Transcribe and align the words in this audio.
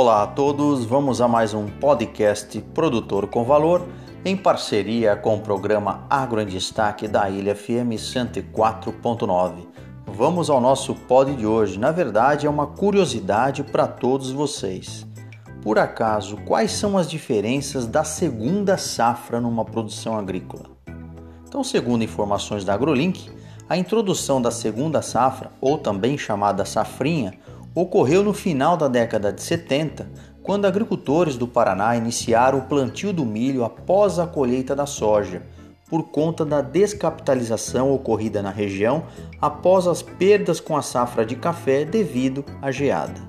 Olá 0.00 0.22
a 0.22 0.26
todos, 0.28 0.84
vamos 0.84 1.20
a 1.20 1.26
mais 1.26 1.52
um 1.52 1.66
podcast 1.66 2.60
Produtor 2.72 3.26
com 3.26 3.42
Valor 3.42 3.84
em 4.24 4.36
parceria 4.36 5.16
com 5.16 5.34
o 5.34 5.40
programa 5.40 6.06
Agro 6.08 6.40
em 6.40 6.46
Destaque 6.46 7.08
da 7.08 7.28
Ilha 7.28 7.52
FM 7.52 7.98
104.9. 7.98 9.66
Vamos 10.06 10.48
ao 10.48 10.60
nosso 10.60 10.94
pod 10.94 11.34
de 11.34 11.44
hoje. 11.44 11.80
Na 11.80 11.90
verdade, 11.90 12.46
é 12.46 12.48
uma 12.48 12.68
curiosidade 12.68 13.64
para 13.64 13.88
todos 13.88 14.30
vocês. 14.30 15.04
Por 15.62 15.80
acaso, 15.80 16.36
quais 16.46 16.70
são 16.70 16.96
as 16.96 17.10
diferenças 17.10 17.84
da 17.84 18.04
segunda 18.04 18.78
safra 18.78 19.40
numa 19.40 19.64
produção 19.64 20.16
agrícola? 20.16 20.66
Então, 21.48 21.64
segundo 21.64 22.04
informações 22.04 22.64
da 22.64 22.72
AgroLink, 22.72 23.32
a 23.68 23.76
introdução 23.76 24.40
da 24.40 24.52
segunda 24.52 25.02
safra, 25.02 25.50
ou 25.60 25.76
também 25.76 26.16
chamada 26.16 26.64
safrinha, 26.64 27.36
ocorreu 27.74 28.22
no 28.22 28.32
final 28.32 28.76
da 28.76 28.88
década 28.88 29.32
de 29.32 29.42
70, 29.42 30.10
quando 30.42 30.64
agricultores 30.64 31.36
do 31.36 31.46
Paraná 31.46 31.96
iniciaram 31.96 32.58
o 32.58 32.62
plantio 32.62 33.12
do 33.12 33.24
milho 33.24 33.64
após 33.64 34.18
a 34.18 34.26
colheita 34.26 34.74
da 34.74 34.86
soja, 34.86 35.42
por 35.88 36.04
conta 36.04 36.44
da 36.44 36.60
descapitalização 36.60 37.92
ocorrida 37.92 38.42
na 38.42 38.50
região 38.50 39.04
após 39.40 39.86
as 39.86 40.02
perdas 40.02 40.60
com 40.60 40.76
a 40.76 40.82
safra 40.82 41.24
de 41.24 41.36
café 41.36 41.84
devido 41.84 42.44
à 42.60 42.70
geada. 42.70 43.28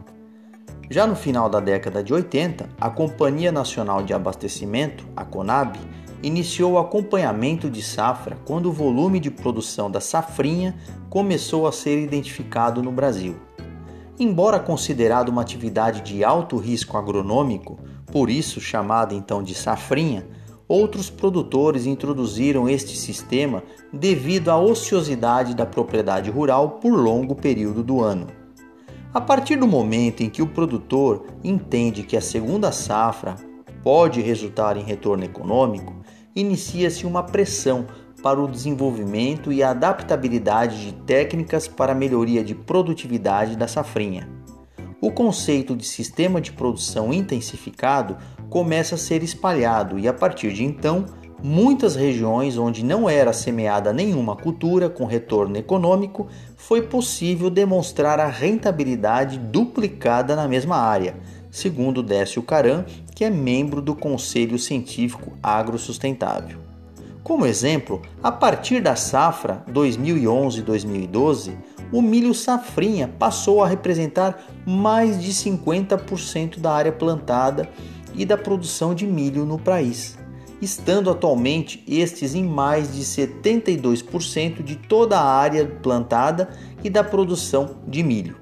Já 0.89 1.05
no 1.05 1.15
final 1.15 1.49
da 1.49 1.59
década 1.59 2.03
de 2.03 2.13
80, 2.13 2.67
a 2.79 2.89
Companhia 2.89 3.51
Nacional 3.51 4.01
de 4.01 4.13
Abastecimento, 4.13 5.05
a 5.15 5.23
CONAB, 5.23 5.77
iniciou 6.23 6.73
o 6.73 6.79
acompanhamento 6.79 7.69
de 7.69 7.81
safra 7.81 8.37
quando 8.45 8.67
o 8.67 8.73
volume 8.73 9.19
de 9.19 9.29
produção 9.29 9.89
da 9.89 10.01
safrinha 10.01 10.75
começou 11.09 11.67
a 11.67 11.71
ser 11.71 12.01
identificado 12.01 12.81
no 12.81 12.91
Brasil. 12.91 13.35
Embora 14.19 14.59
considerado 14.59 15.29
uma 15.29 15.41
atividade 15.41 16.01
de 16.01 16.25
alto 16.25 16.57
risco 16.57 16.97
agronômico, 16.97 17.79
por 18.11 18.29
isso 18.29 18.59
chamada 18.59 19.13
então 19.13 19.41
de 19.41 19.55
safrinha, 19.55 20.27
outros 20.67 21.09
produtores 21.09 21.85
introduziram 21.85 22.67
este 22.67 22.97
sistema 22.97 23.63
devido 23.93 24.49
à 24.49 24.59
ociosidade 24.59 25.55
da 25.55 25.65
propriedade 25.65 26.29
rural 26.29 26.71
por 26.81 26.91
longo 26.91 27.33
período 27.33 27.81
do 27.81 28.03
ano. 28.03 28.27
A 29.13 29.21
partir 29.21 29.55
do 29.55 29.65
momento 29.65 30.21
em 30.21 30.29
que 30.29 30.41
o 30.41 30.47
produtor 30.47 31.25
entende 31.41 32.03
que 32.03 32.17
a 32.17 32.21
segunda 32.21 32.73
safra 32.73 33.35
pode 33.81 34.19
resultar 34.19 34.75
em 34.75 34.83
retorno 34.83 35.23
econômico, 35.23 35.95
inicia-se 36.35 37.05
uma 37.05 37.23
pressão 37.23 37.85
para 38.21 38.41
o 38.41 38.47
desenvolvimento 38.47 39.51
e 39.51 39.63
adaptabilidade 39.63 40.85
de 40.85 40.93
técnicas 40.93 41.67
para 41.67 41.95
melhoria 41.95 42.43
de 42.43 42.53
produtividade 42.53 43.55
da 43.55 43.67
safrinha. 43.67 44.27
O 45.01 45.11
conceito 45.11 45.75
de 45.77 45.85
sistema 45.85 46.41
de 46.41 46.51
produção 46.51 47.13
intensificado 47.13 48.17
começa 48.49 48.95
a 48.95 48.97
ser 48.97 49.23
espalhado 49.23 49.97
e 49.97 50.07
a 50.07 50.13
partir 50.13 50.51
de 50.51 50.65
então, 50.65 51.05
muitas 51.41 51.95
regiões 51.95 52.57
onde 52.57 52.83
não 52.83 53.09
era 53.09 53.31
semeada 53.31 53.93
nenhuma 53.93 54.35
cultura 54.35 54.89
com 54.89 55.05
retorno 55.05 55.55
econômico, 55.55 56.27
foi 56.57 56.81
possível 56.81 57.49
demonstrar 57.49 58.19
a 58.19 58.27
rentabilidade 58.27 59.39
duplicada 59.39 60.35
na 60.35 60.49
mesma 60.49 60.75
área, 60.75 61.15
segundo 61.49 62.03
Décio 62.03 62.43
Caran, 62.43 62.83
que 63.15 63.23
é 63.23 63.29
membro 63.29 63.81
do 63.81 63.95
Conselho 63.95 64.59
Científico 64.59 65.37
Agrosustentável. 65.41 66.68
Como 67.23 67.45
exemplo, 67.45 68.01
a 68.23 68.31
partir 68.31 68.81
da 68.81 68.95
safra 68.95 69.63
2011-2012, 69.71 71.53
o 71.91 72.01
milho 72.01 72.33
safrinha 72.33 73.07
passou 73.07 73.63
a 73.63 73.67
representar 73.67 74.41
mais 74.65 75.21
de 75.21 75.31
50% 75.31 76.59
da 76.59 76.71
área 76.71 76.91
plantada 76.91 77.69
e 78.15 78.25
da 78.25 78.37
produção 78.37 78.95
de 78.95 79.05
milho 79.05 79.45
no 79.45 79.59
país, 79.59 80.17
estando 80.61 81.09
atualmente 81.09 81.83
estes 81.87 82.35
em 82.35 82.43
mais 82.43 82.93
de 82.95 83.01
72% 83.03 84.63
de 84.63 84.75
toda 84.75 85.19
a 85.19 85.23
área 85.23 85.65
plantada 85.65 86.49
e 86.83 86.89
da 86.89 87.03
produção 87.03 87.77
de 87.87 88.01
milho. 88.01 88.38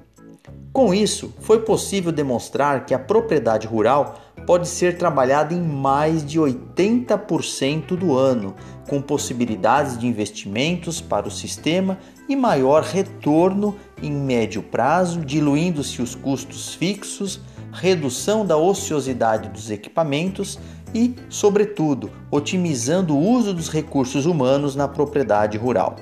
Com 0.78 0.94
isso, 0.94 1.34
foi 1.40 1.62
possível 1.62 2.12
demonstrar 2.12 2.86
que 2.86 2.94
a 2.94 3.00
propriedade 3.00 3.66
rural 3.66 4.14
pode 4.46 4.68
ser 4.68 4.96
trabalhada 4.96 5.52
em 5.52 5.60
mais 5.60 6.24
de 6.24 6.38
80% 6.38 7.96
do 7.96 8.16
ano, 8.16 8.54
com 8.88 9.02
possibilidades 9.02 9.98
de 9.98 10.06
investimentos 10.06 11.00
para 11.00 11.26
o 11.26 11.32
sistema 11.32 11.98
e 12.28 12.36
maior 12.36 12.84
retorno 12.84 13.74
em 14.00 14.12
médio 14.12 14.62
prazo, 14.62 15.18
diluindo-se 15.18 16.00
os 16.00 16.14
custos 16.14 16.72
fixos, 16.74 17.40
redução 17.72 18.46
da 18.46 18.56
ociosidade 18.56 19.48
dos 19.48 19.72
equipamentos 19.72 20.60
e, 20.94 21.16
sobretudo, 21.28 22.08
otimizando 22.30 23.16
o 23.16 23.20
uso 23.20 23.52
dos 23.52 23.68
recursos 23.68 24.26
humanos 24.26 24.76
na 24.76 24.86
propriedade 24.86 25.58
rural. 25.58 25.96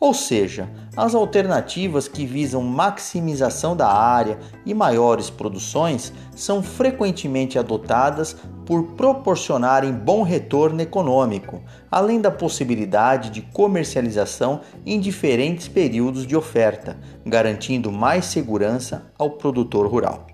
Ou 0.00 0.12
seja, 0.12 0.68
as 0.96 1.14
alternativas 1.14 2.08
que 2.08 2.26
visam 2.26 2.62
maximização 2.62 3.76
da 3.76 3.88
área 3.88 4.38
e 4.66 4.74
maiores 4.74 5.30
produções 5.30 6.12
são 6.34 6.62
frequentemente 6.62 7.58
adotadas 7.58 8.36
por 8.66 8.82
proporcionarem 8.92 9.92
bom 9.92 10.22
retorno 10.22 10.80
econômico, 10.80 11.62
além 11.90 12.20
da 12.20 12.30
possibilidade 12.30 13.30
de 13.30 13.42
comercialização 13.42 14.60
em 14.84 14.98
diferentes 14.98 15.68
períodos 15.68 16.26
de 16.26 16.36
oferta, 16.36 16.96
garantindo 17.24 17.92
mais 17.92 18.26
segurança 18.26 19.06
ao 19.18 19.30
produtor 19.30 19.86
rural. 19.86 20.26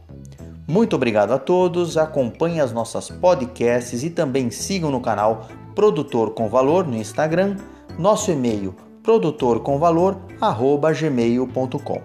Muito 0.66 0.94
obrigado 0.94 1.32
a 1.32 1.38
todos, 1.38 1.96
acompanhem 1.96 2.60
as 2.60 2.72
nossas 2.72 3.10
podcasts 3.10 4.04
e 4.04 4.10
também 4.10 4.50
sigam 4.50 4.90
no 4.90 5.00
canal 5.00 5.48
Produtor 5.74 6.30
com 6.30 6.48
Valor 6.48 6.86
no 6.86 6.96
Instagram, 6.96 7.56
nosso 7.98 8.30
e-mail 8.30 8.74
produtorcomvalor@gmail.com. 9.10 12.00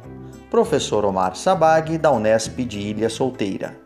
Professor 0.49 1.05
Omar 1.05 1.35
Sabag 1.35 1.99
da 1.99 2.11
Unesp 2.11 2.59
de 2.61 2.79
Ilha 2.79 3.09
Solteira. 3.09 3.84